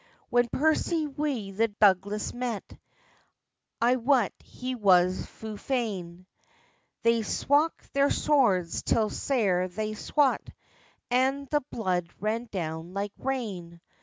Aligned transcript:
When 0.31 0.47
Percy 0.51 1.05
wi 1.05 1.51
the 1.51 1.67
Douglas 1.67 2.33
met, 2.33 2.63
I 3.79 3.97
wat 3.97 4.33
he 4.43 4.73
was 4.73 5.27
fu 5.27 5.57
fain! 5.57 6.25
They 7.03 7.21
swakked 7.21 7.91
their 7.93 8.09
swords, 8.09 8.81
till 8.81 9.11
sair 9.11 9.67
they 9.67 9.93
swat, 9.93 10.41
And 11.11 11.47
the 11.51 11.61
blood 11.71 12.09
ran 12.19 12.45
down 12.51 12.95
like 12.95 13.13
rain. 13.19 13.79